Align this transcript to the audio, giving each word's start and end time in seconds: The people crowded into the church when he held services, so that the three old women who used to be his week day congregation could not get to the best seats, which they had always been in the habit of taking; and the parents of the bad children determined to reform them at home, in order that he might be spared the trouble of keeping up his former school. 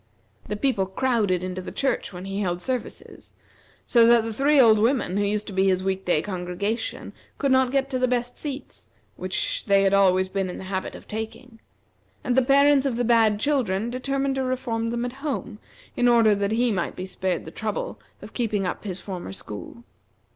The 0.47 0.55
people 0.55 0.87
crowded 0.87 1.43
into 1.43 1.61
the 1.61 1.71
church 1.71 2.11
when 2.11 2.25
he 2.25 2.39
held 2.41 2.59
services, 2.59 3.33
so 3.85 4.07
that 4.07 4.23
the 4.23 4.33
three 4.33 4.59
old 4.59 4.79
women 4.79 5.17
who 5.17 5.23
used 5.23 5.45
to 5.45 5.53
be 5.53 5.67
his 5.67 5.83
week 5.83 6.05
day 6.05 6.23
congregation 6.23 7.13
could 7.37 7.51
not 7.51 7.69
get 7.71 7.87
to 7.91 7.99
the 7.99 8.07
best 8.07 8.35
seats, 8.35 8.87
which 9.15 9.63
they 9.65 9.83
had 9.83 9.93
always 9.93 10.27
been 10.27 10.49
in 10.49 10.57
the 10.57 10.63
habit 10.63 10.95
of 10.95 11.07
taking; 11.07 11.59
and 12.23 12.35
the 12.35 12.41
parents 12.41 12.87
of 12.87 12.95
the 12.95 13.05
bad 13.05 13.39
children 13.39 13.91
determined 13.91 14.33
to 14.33 14.43
reform 14.43 14.89
them 14.89 15.05
at 15.05 15.13
home, 15.21 15.59
in 15.95 16.07
order 16.07 16.33
that 16.33 16.53
he 16.53 16.71
might 16.71 16.95
be 16.95 17.05
spared 17.05 17.45
the 17.45 17.51
trouble 17.51 17.99
of 18.23 18.33
keeping 18.33 18.65
up 18.65 18.85
his 18.85 18.99
former 18.99 19.31
school. 19.31 19.83